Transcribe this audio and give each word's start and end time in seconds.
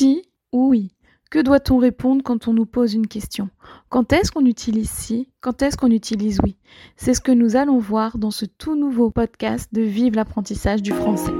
Si 0.00 0.22
ou 0.50 0.70
oui. 0.70 0.94
Que 1.30 1.40
doit-on 1.40 1.76
répondre 1.76 2.22
quand 2.24 2.48
on 2.48 2.54
nous 2.54 2.64
pose 2.64 2.94
une 2.94 3.06
question? 3.06 3.50
Quand 3.90 4.14
est-ce 4.14 4.32
qu'on 4.32 4.46
utilise 4.46 4.88
si? 4.88 5.28
Quand 5.42 5.60
est-ce 5.60 5.76
qu'on 5.76 5.90
utilise 5.90 6.38
oui? 6.42 6.56
C'est 6.96 7.12
ce 7.12 7.20
que 7.20 7.32
nous 7.32 7.54
allons 7.54 7.76
voir 7.76 8.16
dans 8.16 8.30
ce 8.30 8.46
tout 8.46 8.76
nouveau 8.76 9.10
podcast 9.10 9.68
de 9.74 9.82
Vive 9.82 10.14
l'apprentissage 10.14 10.80
du 10.80 10.92
français. 10.92 11.34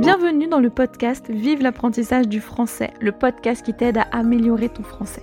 Bienvenue 0.00 0.48
dans 0.48 0.58
le 0.58 0.70
podcast 0.70 1.30
Vive 1.30 1.62
l'apprentissage 1.62 2.26
du 2.26 2.40
français, 2.40 2.92
le 3.00 3.12
podcast 3.12 3.64
qui 3.64 3.72
t'aide 3.72 3.98
à 3.98 4.08
améliorer 4.10 4.68
ton 4.68 4.82
français. 4.82 5.22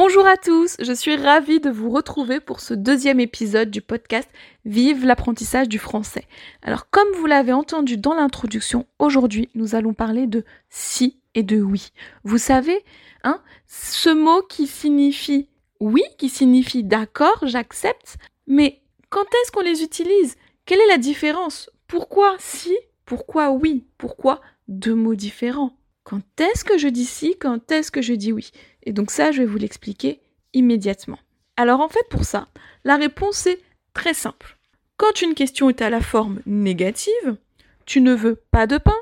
Bonjour 0.00 0.28
à 0.28 0.36
tous, 0.36 0.76
je 0.78 0.92
suis 0.92 1.16
ravie 1.16 1.58
de 1.58 1.70
vous 1.70 1.90
retrouver 1.90 2.38
pour 2.38 2.60
ce 2.60 2.72
deuxième 2.72 3.18
épisode 3.18 3.68
du 3.68 3.82
podcast 3.82 4.28
Vive 4.64 5.04
l'apprentissage 5.04 5.68
du 5.68 5.80
français. 5.80 6.22
Alors 6.62 6.88
comme 6.88 7.08
vous 7.16 7.26
l'avez 7.26 7.52
entendu 7.52 7.96
dans 7.96 8.14
l'introduction, 8.14 8.86
aujourd'hui 9.00 9.48
nous 9.56 9.74
allons 9.74 9.94
parler 9.94 10.28
de 10.28 10.44
si 10.70 11.18
et 11.34 11.42
de 11.42 11.60
oui. 11.60 11.88
Vous 12.22 12.38
savez, 12.38 12.84
hein, 13.24 13.42
ce 13.66 14.10
mot 14.10 14.40
qui 14.42 14.68
signifie 14.68 15.48
oui, 15.80 16.04
qui 16.16 16.28
signifie 16.28 16.84
d'accord, 16.84 17.40
j'accepte, 17.42 18.18
mais 18.46 18.80
quand 19.10 19.24
est-ce 19.42 19.50
qu'on 19.50 19.62
les 19.62 19.82
utilise? 19.82 20.36
Quelle 20.64 20.78
est 20.78 20.86
la 20.90 20.98
différence? 20.98 21.70
Pourquoi 21.88 22.36
si 22.38 22.78
Pourquoi 23.04 23.50
oui? 23.50 23.84
Pourquoi 23.98 24.42
deux 24.68 24.94
mots 24.94 25.16
différents? 25.16 25.72
Quand 26.04 26.40
est-ce 26.40 26.64
que 26.64 26.78
je 26.78 26.88
dis 26.88 27.04
si? 27.04 27.36
Quand 27.36 27.70
est-ce 27.70 27.90
que 27.90 28.00
je 28.00 28.14
dis 28.14 28.32
oui? 28.32 28.50
Et 28.88 28.92
donc 28.92 29.10
ça, 29.10 29.32
je 29.32 29.42
vais 29.42 29.46
vous 29.46 29.58
l'expliquer 29.58 30.18
immédiatement. 30.54 31.18
Alors 31.58 31.80
en 31.80 31.90
fait, 31.90 32.08
pour 32.08 32.24
ça, 32.24 32.48
la 32.84 32.96
réponse 32.96 33.46
est 33.46 33.60
très 33.92 34.14
simple. 34.14 34.56
Quand 34.96 35.20
une 35.20 35.34
question 35.34 35.68
est 35.68 35.82
à 35.82 35.90
la 35.90 36.00
forme 36.00 36.40
négative, 36.46 37.36
tu 37.84 38.00
ne 38.00 38.14
veux 38.14 38.36
pas 38.50 38.66
de 38.66 38.78
pain 38.78 38.96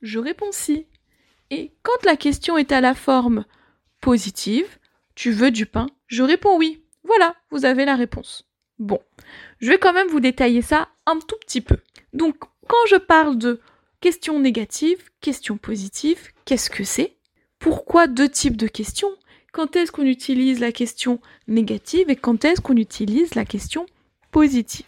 Je 0.00 0.18
réponds 0.18 0.50
si. 0.50 0.88
Et 1.50 1.70
quand 1.84 2.04
la 2.04 2.16
question 2.16 2.58
est 2.58 2.72
à 2.72 2.80
la 2.80 2.96
forme 2.96 3.44
positive, 4.00 4.66
tu 5.14 5.30
veux 5.30 5.52
du 5.52 5.66
pain 5.66 5.86
Je 6.08 6.24
réponds 6.24 6.58
oui. 6.58 6.82
Voilà, 7.04 7.36
vous 7.52 7.64
avez 7.64 7.84
la 7.84 7.94
réponse. 7.94 8.50
Bon, 8.80 8.98
je 9.60 9.68
vais 9.68 9.78
quand 9.78 9.92
même 9.92 10.08
vous 10.08 10.18
détailler 10.18 10.62
ça 10.62 10.88
un 11.06 11.20
tout 11.20 11.36
petit 11.46 11.60
peu. 11.60 11.76
Donc, 12.12 12.38
quand 12.66 12.86
je 12.88 12.96
parle 12.96 13.38
de 13.38 13.60
question 14.00 14.40
négative, 14.40 14.98
question 15.20 15.58
positive, 15.58 16.32
qu'est-ce 16.44 16.70
que 16.70 16.82
c'est? 16.82 17.18
Pourquoi 17.62 18.08
deux 18.08 18.28
types 18.28 18.56
de 18.56 18.66
questions? 18.66 19.12
Quand 19.52 19.76
est-ce 19.76 19.92
qu'on 19.92 20.04
utilise 20.04 20.58
la 20.58 20.72
question 20.72 21.20
négative 21.46 22.10
et 22.10 22.16
quand 22.16 22.44
est-ce 22.44 22.60
qu'on 22.60 22.76
utilise 22.76 23.36
la 23.36 23.44
question 23.44 23.86
positive? 24.32 24.86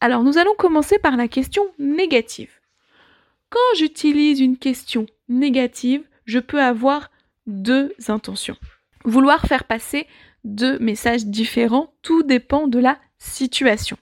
Alors 0.00 0.24
nous 0.24 0.38
allons 0.38 0.54
commencer 0.54 0.98
par 0.98 1.18
la 1.18 1.28
question 1.28 1.64
négative. 1.78 2.50
Quand 3.50 3.76
j'utilise 3.76 4.40
une 4.40 4.56
question 4.56 5.04
négative, 5.28 6.02
je 6.24 6.38
peux 6.38 6.62
avoir 6.62 7.10
deux 7.46 7.92
intentions. 8.08 8.56
Vouloir 9.04 9.42
faire 9.42 9.64
passer 9.64 10.06
deux 10.44 10.78
messages 10.78 11.26
différents, 11.26 11.92
tout 12.00 12.22
dépend 12.22 12.68
de 12.68 12.78
la 12.78 12.98
situation. 13.18 13.98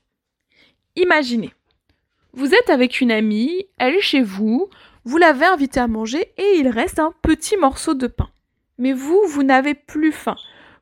Imaginez, 0.95 1.53
vous 2.35 2.55
êtes 2.55 2.71
avec 2.71 3.01
une 3.01 3.11
amie, 3.11 3.67
elle 3.79 3.97
est 3.97 4.01
chez 4.01 4.23
vous, 4.23 4.71
vous 5.07 5.19
l'avez 5.19 5.47
invité 5.47 5.79
à 5.79 5.87
manger 5.87 6.33
et 6.37 6.59
il 6.59 6.69
reste 6.69 6.99
un 6.99 7.13
petit 7.23 7.57
morceau 7.57 7.95
de 7.95 8.09
pain. 8.09 8.29
Mais 8.77 8.93
vous, 8.93 9.23
vous 9.29 9.45
n'avez 9.45 9.75
plus 9.75 10.11
faim. 10.11 10.35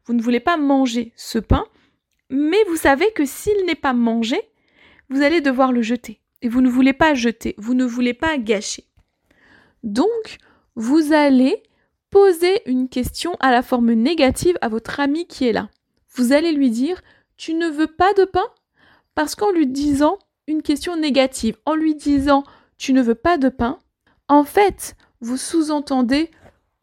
Vous 0.07 0.15
ne 0.15 0.23
voulez 0.23 0.41
pas 0.41 0.57
manger 0.57 1.13
ce 1.15 1.39
pain, 1.39 1.67
mais 2.31 2.57
vous 2.69 2.77
savez 2.77 3.13
que 3.15 3.27
s'il 3.27 3.67
n'est 3.67 3.75
pas 3.75 3.93
mangé, 3.93 4.41
vous 5.11 5.21
allez 5.23 5.43
devoir 5.43 5.73
le 5.73 5.83
jeter. 5.83 6.21
Et 6.41 6.49
vous 6.49 6.63
ne 6.63 6.71
voulez 6.71 6.95
pas 6.95 7.13
jeter, 7.15 7.55
vous 7.59 7.75
ne 7.75 7.85
voulez 7.85 8.15
pas 8.15 8.39
gâcher. 8.39 8.85
Donc, 9.83 10.39
vous 10.75 11.13
allez 11.13 11.63
poser 12.09 12.63
une 12.65 12.89
question 12.89 13.37
à 13.41 13.51
la 13.51 13.63
forme 13.63 13.93
négative 13.93 14.57
à 14.63 14.69
votre 14.69 15.01
ami 15.01 15.27
qui 15.27 15.47
est 15.47 15.53
là. 15.53 15.69
Vous 16.15 16.33
allez 16.33 16.53
lui 16.53 16.71
dire 16.71 17.03
Tu 17.37 17.53
ne 17.53 17.69
veux 17.69 17.89
pas 17.89 18.15
de 18.15 18.25
pain? 18.25 18.47
Parce 19.15 19.35
qu'en 19.35 19.53
lui 19.53 19.67
disant 19.67 20.19
une 20.47 20.63
question 20.63 20.97
négative, 20.97 21.59
en 21.67 21.75
lui 21.75 21.95
disant 21.95 22.43
Tu 22.79 22.95
ne 22.95 23.03
veux 23.03 23.15
pas 23.15 23.37
de 23.37 23.51
pain, 23.51 23.79
en 24.29 24.45
fait, 24.45 24.97
vous 25.21 25.37
sous-entendez 25.37 26.31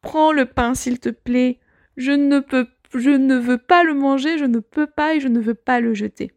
Prends 0.02 0.32
le 0.32 0.46
pain, 0.46 0.74
s'il 0.74 1.00
te 1.00 1.10
plaît. 1.10 1.60
Je 1.96 2.12
ne 2.12 3.38
veux 3.38 3.58
pas 3.58 3.84
le 3.84 3.94
manger, 3.94 4.38
je 4.38 4.46
ne 4.46 4.60
peux 4.60 4.88
pas 4.88 5.16
et 5.16 5.20
je 5.20 5.28
ne 5.28 5.40
veux 5.40 5.54
pas 5.54 5.80
le 5.80 5.94
jeter. 5.94 6.32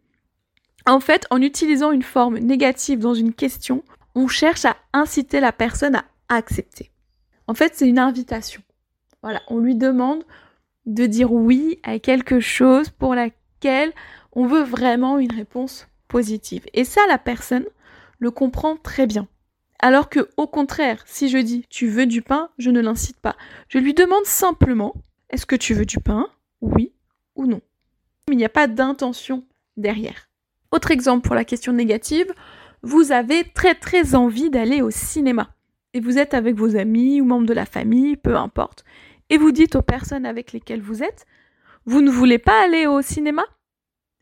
En 0.86 1.00
fait, 1.00 1.26
en 1.30 1.40
utilisant 1.40 1.92
une 1.92 2.02
forme 2.02 2.38
négative 2.38 2.98
dans 2.98 3.14
une 3.14 3.32
question, 3.32 3.82
on 4.14 4.28
cherche 4.28 4.66
à 4.66 4.76
inciter 4.92 5.40
la 5.40 5.52
personne 5.52 5.96
à 5.96 6.04
accepter. 6.28 6.90
En 7.46 7.54
fait, 7.54 7.72
c'est 7.74 7.88
une 7.88 7.98
invitation. 7.98 8.62
Voilà, 9.22 9.40
on 9.48 9.58
lui 9.58 9.74
demande 9.74 10.24
de 10.84 11.06
dire 11.06 11.32
oui 11.32 11.78
à 11.82 11.98
quelque 11.98 12.40
chose 12.40 12.90
pour 12.90 13.14
laquelle 13.14 13.92
on 14.32 14.46
veut 14.46 14.62
vraiment 14.62 15.18
une 15.18 15.32
réponse 15.32 15.88
positive. 16.08 16.66
Et 16.74 16.84
ça, 16.84 17.00
la 17.08 17.18
personne 17.18 17.64
le 18.18 18.30
comprend 18.30 18.76
très 18.76 19.06
bien. 19.06 19.26
Alors 19.84 20.08
que, 20.08 20.30
au 20.38 20.46
contraire, 20.46 21.02
si 21.04 21.28
je 21.28 21.36
dis 21.36 21.66
tu 21.68 21.88
veux 21.88 22.06
du 22.06 22.22
pain, 22.22 22.48
je 22.56 22.70
ne 22.70 22.80
l'incite 22.80 23.20
pas. 23.20 23.36
Je 23.68 23.76
lui 23.76 23.92
demande 23.92 24.24
simplement 24.24 24.94
est-ce 25.28 25.44
que 25.44 25.56
tu 25.56 25.74
veux 25.74 25.84
du 25.84 25.98
pain? 25.98 26.26
Oui 26.62 26.94
ou 27.34 27.44
non? 27.44 27.60
Il 28.30 28.38
n'y 28.38 28.46
a 28.46 28.48
pas 28.48 28.66
d'intention 28.66 29.44
derrière. 29.76 30.30
Autre 30.70 30.90
exemple 30.90 31.26
pour 31.26 31.34
la 31.34 31.44
question 31.44 31.74
négative, 31.74 32.32
vous 32.80 33.12
avez 33.12 33.44
très 33.44 33.74
très 33.74 34.14
envie 34.14 34.48
d'aller 34.48 34.80
au 34.80 34.90
cinéma. 34.90 35.50
Et 35.92 36.00
vous 36.00 36.16
êtes 36.16 36.32
avec 36.32 36.56
vos 36.56 36.76
amis 36.76 37.20
ou 37.20 37.26
membres 37.26 37.46
de 37.46 37.52
la 37.52 37.66
famille, 37.66 38.16
peu 38.16 38.36
importe. 38.36 38.86
Et 39.28 39.36
vous 39.36 39.52
dites 39.52 39.76
aux 39.76 39.82
personnes 39.82 40.24
avec 40.24 40.52
lesquelles 40.52 40.80
vous 40.80 41.02
êtes, 41.02 41.26
vous 41.84 42.00
ne 42.00 42.10
voulez 42.10 42.38
pas 42.38 42.64
aller 42.64 42.86
au 42.86 43.02
cinéma? 43.02 43.44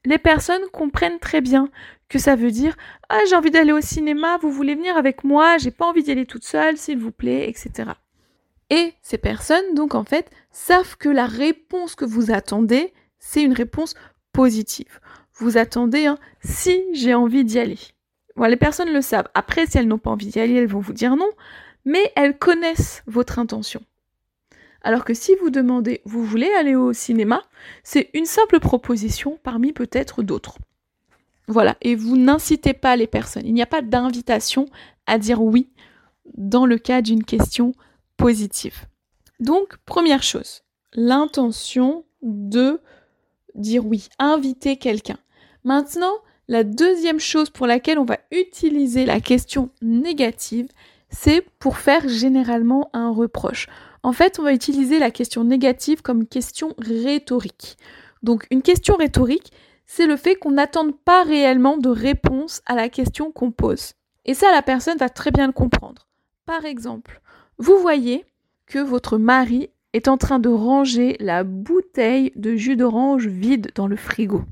Les 0.04 0.18
personnes 0.18 0.62
comprennent 0.72 1.18
très 1.18 1.40
bien 1.40 1.70
que 2.08 2.18
ça 2.18 2.36
veut 2.36 2.50
dire 2.50 2.76
Ah, 3.08 3.20
j'ai 3.28 3.36
envie 3.36 3.50
d'aller 3.50 3.72
au 3.72 3.80
cinéma, 3.80 4.38
vous 4.38 4.50
voulez 4.50 4.74
venir 4.74 4.96
avec 4.96 5.24
moi, 5.24 5.58
j'ai 5.58 5.70
pas 5.70 5.86
envie 5.86 6.02
d'y 6.02 6.10
aller 6.10 6.26
toute 6.26 6.44
seule, 6.44 6.76
s'il 6.76 6.98
vous 6.98 7.12
plaît, 7.12 7.48
etc. 7.48 7.90
Et 8.70 8.94
ces 9.02 9.18
personnes, 9.18 9.74
donc 9.74 9.94
en 9.94 10.04
fait, 10.04 10.30
savent 10.50 10.96
que 10.96 11.08
la 11.08 11.26
réponse 11.26 11.94
que 11.94 12.04
vous 12.04 12.30
attendez, 12.30 12.92
c'est 13.18 13.42
une 13.42 13.52
réponse 13.52 13.94
positive. 14.32 15.00
Vous 15.34 15.56
attendez 15.56 16.06
un 16.06 16.18
si 16.42 16.82
j'ai 16.92 17.14
envie 17.14 17.44
d'y 17.44 17.58
aller. 17.58 17.78
Les 18.36 18.56
personnes 18.56 18.92
le 18.92 19.02
savent. 19.02 19.28
Après, 19.34 19.66
si 19.66 19.78
elles 19.78 19.86
n'ont 19.86 19.98
pas 19.98 20.10
envie 20.10 20.26
d'y 20.26 20.40
aller, 20.40 20.54
elles 20.54 20.66
vont 20.66 20.80
vous 20.80 20.92
dire 20.92 21.16
non, 21.16 21.30
mais 21.84 22.12
elles 22.16 22.38
connaissent 22.38 23.02
votre 23.06 23.38
intention. 23.38 23.82
Alors 24.82 25.04
que 25.04 25.14
si 25.14 25.34
vous 25.36 25.50
demandez 25.50 26.02
vous 26.04 26.24
voulez 26.24 26.52
aller 26.58 26.74
au 26.74 26.92
cinéma, 26.92 27.42
c'est 27.84 28.10
une 28.14 28.26
simple 28.26 28.60
proposition 28.60 29.38
parmi 29.42 29.72
peut-être 29.72 30.22
d'autres. 30.22 30.58
Voilà, 31.48 31.76
et 31.80 31.94
vous 31.94 32.16
n'incitez 32.16 32.72
pas 32.72 32.96
les 32.96 33.06
personnes. 33.06 33.46
Il 33.46 33.54
n'y 33.54 33.62
a 33.62 33.66
pas 33.66 33.82
d'invitation 33.82 34.66
à 35.06 35.18
dire 35.18 35.42
oui 35.42 35.68
dans 36.36 36.66
le 36.66 36.78
cas 36.78 37.02
d'une 37.02 37.24
question 37.24 37.72
positive. 38.16 38.86
Donc, 39.40 39.76
première 39.84 40.22
chose, 40.22 40.62
l'intention 40.94 42.04
de 42.22 42.80
dire 43.54 43.84
oui, 43.86 44.08
inviter 44.18 44.76
quelqu'un. 44.76 45.18
Maintenant, 45.64 46.14
la 46.48 46.64
deuxième 46.64 47.20
chose 47.20 47.50
pour 47.50 47.66
laquelle 47.66 47.98
on 47.98 48.04
va 48.04 48.18
utiliser 48.30 49.04
la 49.04 49.20
question 49.20 49.70
négative, 49.80 50.68
c'est 51.12 51.46
pour 51.58 51.78
faire 51.78 52.08
généralement 52.08 52.90
un 52.92 53.10
reproche. 53.10 53.68
En 54.02 54.12
fait, 54.12 54.40
on 54.40 54.42
va 54.42 54.52
utiliser 54.52 54.98
la 54.98 55.10
question 55.10 55.44
négative 55.44 56.02
comme 56.02 56.26
question 56.26 56.74
rhétorique. 56.78 57.76
Donc, 58.22 58.46
une 58.50 58.62
question 58.62 58.96
rhétorique, 58.96 59.52
c'est 59.86 60.06
le 60.06 60.16
fait 60.16 60.36
qu'on 60.36 60.52
n'attende 60.52 60.96
pas 60.96 61.22
réellement 61.22 61.76
de 61.76 61.88
réponse 61.88 62.62
à 62.66 62.74
la 62.74 62.88
question 62.88 63.30
qu'on 63.30 63.52
pose. 63.52 63.92
Et 64.24 64.34
ça, 64.34 64.50
la 64.50 64.62
personne 64.62 64.98
va 64.98 65.08
très 65.08 65.30
bien 65.30 65.46
le 65.46 65.52
comprendre. 65.52 66.08
Par 66.46 66.64
exemple, 66.64 67.20
vous 67.58 67.78
voyez 67.78 68.24
que 68.66 68.78
votre 68.78 69.18
mari 69.18 69.68
est 69.92 70.08
en 70.08 70.16
train 70.16 70.38
de 70.38 70.48
ranger 70.48 71.16
la 71.20 71.44
bouteille 71.44 72.32
de 72.36 72.56
jus 72.56 72.76
d'orange 72.76 73.26
vide 73.26 73.70
dans 73.74 73.86
le 73.86 73.96
frigo. 73.96 74.42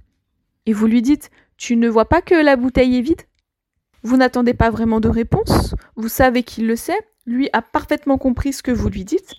Et 0.66 0.72
vous 0.72 0.86
lui 0.86 1.02
dites 1.02 1.30
Tu 1.56 1.76
ne 1.76 1.88
vois 1.88 2.04
pas 2.04 2.20
que 2.20 2.34
la 2.34 2.56
bouteille 2.56 2.98
est 2.98 3.02
vide? 3.02 3.22
Vous 4.02 4.16
n'attendez 4.16 4.54
pas 4.54 4.70
vraiment 4.70 5.00
de 5.00 5.08
réponse, 5.08 5.74
vous 5.96 6.08
savez 6.08 6.42
qu'il 6.42 6.66
le 6.66 6.76
sait, 6.76 6.98
lui 7.26 7.50
a 7.52 7.62
parfaitement 7.62 8.18
compris 8.18 8.52
ce 8.52 8.62
que 8.62 8.70
vous 8.70 8.88
lui 8.88 9.04
dites. 9.04 9.34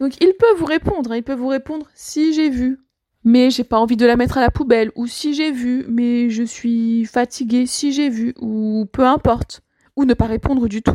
Donc 0.00 0.14
il 0.20 0.34
peut 0.38 0.54
vous 0.56 0.64
répondre, 0.64 1.12
hein. 1.12 1.16
il 1.16 1.24
peut 1.24 1.34
vous 1.34 1.48
répondre 1.48 1.86
si 1.94 2.32
j'ai 2.32 2.48
vu, 2.48 2.78
mais 3.24 3.50
j'ai 3.50 3.64
pas 3.64 3.78
envie 3.78 3.96
de 3.96 4.06
la 4.06 4.16
mettre 4.16 4.38
à 4.38 4.40
la 4.40 4.50
poubelle, 4.50 4.92
ou 4.94 5.06
si 5.06 5.34
j'ai 5.34 5.50
vu, 5.50 5.84
mais 5.88 6.30
je 6.30 6.44
suis 6.44 7.04
fatigué, 7.04 7.66
si 7.66 7.92
j'ai 7.92 8.08
vu, 8.08 8.34
ou 8.40 8.86
peu 8.92 9.04
importe, 9.04 9.62
ou 9.96 10.04
ne 10.04 10.14
pas 10.14 10.26
répondre 10.26 10.68
du 10.68 10.82
tout. 10.82 10.94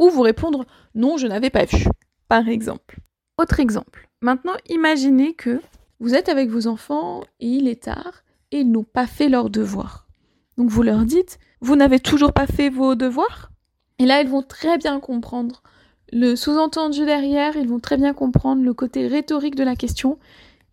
Ou 0.00 0.10
vous 0.10 0.22
répondre 0.22 0.64
non, 0.94 1.16
je 1.16 1.26
n'avais 1.26 1.50
pas 1.50 1.64
vu, 1.64 1.84
par 2.26 2.48
exemple. 2.48 2.98
Autre 3.38 3.60
exemple. 3.60 4.08
Maintenant, 4.20 4.56
imaginez 4.68 5.34
que 5.34 5.60
vous 6.00 6.14
êtes 6.14 6.28
avec 6.28 6.50
vos 6.50 6.66
enfants 6.66 7.22
et 7.38 7.46
il 7.46 7.68
est 7.68 7.84
tard 7.84 8.22
et 8.50 8.60
ils 8.60 8.70
n'ont 8.70 8.84
pas 8.84 9.06
fait 9.06 9.28
leurs 9.28 9.50
devoirs. 9.50 10.09
Donc 10.60 10.68
vous 10.68 10.82
leur 10.82 11.06
dites, 11.06 11.38
vous 11.62 11.74
n'avez 11.74 12.00
toujours 12.00 12.34
pas 12.34 12.46
fait 12.46 12.68
vos 12.68 12.94
devoirs? 12.94 13.50
Et 13.98 14.04
là, 14.04 14.20
ils 14.20 14.28
vont 14.28 14.42
très 14.42 14.76
bien 14.76 15.00
comprendre 15.00 15.62
le 16.12 16.36
sous-entendu 16.36 17.06
derrière, 17.06 17.56
ils 17.56 17.66
vont 17.66 17.80
très 17.80 17.96
bien 17.96 18.12
comprendre 18.12 18.62
le 18.62 18.74
côté 18.74 19.06
rhétorique 19.06 19.54
de 19.54 19.64
la 19.64 19.74
question. 19.74 20.18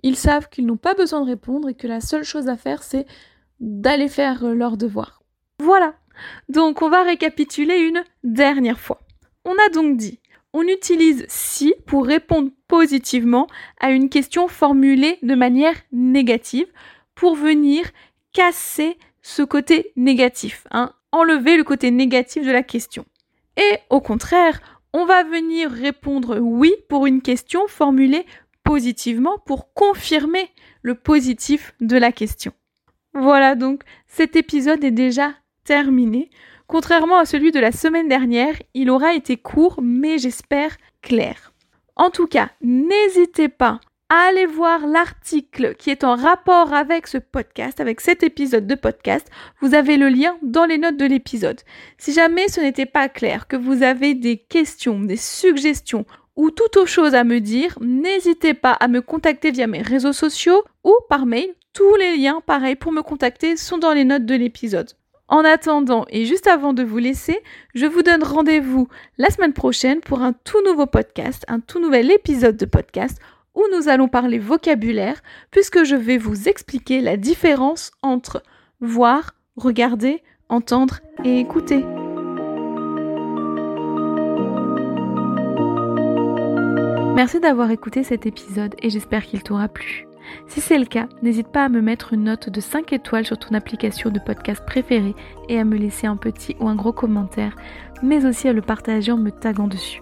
Ils 0.04 0.18
savent 0.18 0.50
qu'ils 0.50 0.66
n'ont 0.66 0.76
pas 0.76 0.94
besoin 0.94 1.22
de 1.22 1.28
répondre 1.28 1.70
et 1.70 1.74
que 1.74 1.88
la 1.88 2.02
seule 2.02 2.26
chose 2.26 2.50
à 2.50 2.58
faire, 2.58 2.84
c'est 2.84 3.06
d'aller 3.62 4.10
faire 4.10 4.44
leurs 4.44 4.76
devoirs. 4.76 5.24
Voilà. 5.64 5.94
Donc 6.50 6.82
on 6.82 6.90
va 6.90 7.04
récapituler 7.04 7.78
une 7.78 8.04
dernière 8.26 8.82
fois. 8.82 9.00
On 9.46 9.54
a 9.54 9.70
donc 9.70 9.96
dit, 9.96 10.20
on 10.52 10.64
utilise 10.64 11.24
si 11.30 11.74
pour 11.86 12.06
répondre 12.06 12.52
positivement 12.68 13.48
à 13.80 13.92
une 13.92 14.10
question 14.10 14.50
formulée 14.50 15.18
de 15.22 15.36
manière 15.36 15.76
négative 15.94 16.68
pour 17.16 17.36
venir 17.36 17.86
casser 18.34 18.98
ce 19.22 19.42
côté 19.42 19.92
négatif, 19.96 20.68
hein, 20.72 20.94
enlever 21.12 21.58
le 21.58 21.64
côté 21.64 21.92
négatif 21.92 22.46
de 22.46 22.52
la 22.52 22.64
question. 22.64 23.06
Et 23.58 23.80
au 23.90 24.02
contraire, 24.02 24.62
on 24.94 25.06
va 25.06 25.24
venir 25.24 25.70
répondre 25.70 26.40
oui 26.40 26.74
pour 26.90 27.06
une 27.06 27.22
question 27.22 27.68
formulée 27.68 28.26
positivement 28.64 29.38
pour 29.46 29.74
confirmer 29.74 30.50
le 30.82 30.96
positif 30.96 31.74
de 31.82 31.98
la 31.98 32.12
question. 32.12 32.52
Voilà 33.14 33.56
donc, 33.56 33.84
cet 34.08 34.36
épisode 34.36 34.84
est 34.84 34.92
déjà 34.92 35.34
terminé. 35.64 36.30
Contrairement 36.68 37.18
à 37.18 37.26
celui 37.26 37.52
de 37.52 37.60
la 37.60 37.72
semaine 37.72 38.08
dernière, 38.08 38.56
il 38.74 38.90
aura 38.90 39.14
été 39.14 39.38
court 39.38 39.80
mais 39.82 40.18
j'espère 40.18 40.78
clair. 41.02 41.54
En 41.96 42.10
tout 42.10 42.28
cas, 42.28 42.50
n'hésitez 42.62 43.50
pas 43.50 43.80
allez 44.10 44.46
voir 44.46 44.88
l'article 44.88 45.76
qui 45.76 45.90
est 45.90 46.04
en 46.04 46.16
rapport 46.16 46.74
avec 46.74 47.08
ce 47.08 47.18
podcast, 47.18 47.80
avec 47.80 48.02
cet 48.02 48.24
épisode 48.24 48.68
de 48.68 48.76
podcast. 48.76 49.28
Vous 49.62 49.74
avez 49.74 49.98
le 49.98 50.10
lien 50.10 50.38
dans 50.42 50.66
les 50.66 50.78
notes 50.78 50.98
de 50.98 51.06
l'épisode. 51.06 51.62
Si 51.98 52.14
jamais 52.14 52.48
ce 52.48 52.62
n'était 52.62 52.86
pas 52.86 53.10
clair, 53.10 53.48
que 53.48 53.56
vous 53.56 53.84
avez 53.84 54.14
des 54.14 54.38
questions, 54.38 55.00
des 55.00 55.18
suggestions 55.18 56.06
ou 56.36 56.52
toute 56.52 56.78
autre 56.78 56.90
chose 56.90 57.16
à 57.16 57.24
me 57.24 57.40
dire, 57.40 57.78
n'hésitez 57.82 58.54
pas 58.54 58.74
à 58.74 58.88
me 58.88 59.02
contacter 59.02 59.52
via 59.52 59.68
mes 59.68 59.82
réseaux 59.82 60.14
sociaux 60.14 60.64
ou 60.84 60.94
par 61.10 61.26
mail. 61.26 61.54
Tous 61.74 61.96
les 61.96 62.18
liens, 62.18 62.42
pareil, 62.46 62.76
pour 62.76 62.92
me 62.92 63.02
contacter 63.02 63.58
sont 63.58 63.78
dans 63.78 63.94
les 63.94 64.06
notes 64.06 64.26
de 64.26 64.36
l'épisode. 64.36 64.92
En 65.30 65.44
attendant 65.44 66.06
et 66.10 66.26
juste 66.26 66.48
avant 66.48 66.72
de 66.72 66.84
vous 66.84 67.00
laisser, 67.00 67.38
je 67.76 67.86
vous 67.86 68.02
donne 68.02 68.24
rendez-vous 68.24 68.88
la 69.18 69.30
semaine 69.30 69.52
prochaine 69.52 70.00
pour 70.00 70.22
un 70.22 70.32
tout 70.32 70.64
nouveau 70.64 70.86
podcast, 70.86 71.44
un 71.50 71.60
tout 71.60 71.82
nouvel 71.82 72.12
épisode 72.12 72.56
de 72.56 72.66
podcast 72.66 73.18
où 73.58 73.64
nous 73.76 73.90
allons 73.90 74.08
parler 74.08 74.38
vocabulaire, 74.38 75.22
puisque 75.52 75.84
je 75.84 75.96
vais 75.96 76.18
vous 76.18 76.48
expliquer 76.48 77.02
la 77.02 77.18
différence 77.18 77.92
entre 78.04 78.44
voir, 78.80 79.34
regarder, 79.56 80.22
entendre 80.48 81.00
et 81.26 81.40
écouter. 81.40 81.84
Merci 87.16 87.40
d'avoir 87.40 87.72
écouté 87.72 88.04
cet 88.04 88.28
épisode 88.28 88.76
et 88.84 88.92
j'espère 88.92 89.26
qu'il 89.26 89.42
t'aura 89.42 89.68
plu. 89.68 90.06
Si 90.48 90.62
c'est 90.62 90.78
le 90.78 90.86
cas, 90.86 91.08
n'hésite 91.24 91.48
pas 91.48 91.66
à 91.66 91.70
me 91.70 91.82
mettre 91.82 92.14
une 92.14 92.26
note 92.26 92.50
de 92.50 92.62
5 92.62 92.94
étoiles 92.94 93.26
sur 93.26 93.40
ton 93.40 93.56
application 93.56 94.12
de 94.12 94.20
podcast 94.20 94.64
préférée 94.68 95.16
et 95.50 95.58
à 95.58 95.64
me 95.64 95.78
laisser 95.78 96.06
un 96.06 96.18
petit 96.18 96.56
ou 96.60 96.68
un 96.68 96.76
gros 96.76 96.94
commentaire, 96.94 97.56
mais 98.04 98.24
aussi 98.26 98.48
à 98.48 98.54
le 98.54 98.62
partager 98.62 99.12
en 99.12 99.18
me 99.18 99.32
taguant 99.32 99.68
dessus. 99.68 100.02